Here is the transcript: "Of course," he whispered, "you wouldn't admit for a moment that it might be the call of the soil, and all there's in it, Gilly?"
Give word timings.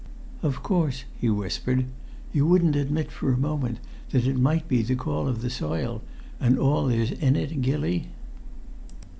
"Of 0.41 0.63
course," 0.63 1.03
he 1.19 1.29
whispered, 1.29 1.85
"you 2.33 2.47
wouldn't 2.47 2.75
admit 2.75 3.11
for 3.11 3.31
a 3.31 3.37
moment 3.37 3.77
that 4.09 4.25
it 4.25 4.35
might 4.35 4.67
be 4.67 4.81
the 4.81 4.95
call 4.95 5.27
of 5.27 5.43
the 5.43 5.49
soil, 5.51 6.01
and 6.39 6.57
all 6.57 6.87
there's 6.87 7.11
in 7.11 7.35
it, 7.35 7.61
Gilly?" 7.61 8.07